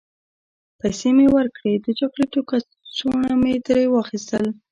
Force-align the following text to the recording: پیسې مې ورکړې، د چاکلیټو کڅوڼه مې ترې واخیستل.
پیسې 0.79 1.09
مې 1.17 1.27
ورکړې، 1.35 1.73
د 1.75 1.87
چاکلیټو 1.99 2.41
کڅوڼه 2.49 3.31
مې 3.41 3.53
ترې 3.65 3.85
واخیستل. 3.89 4.45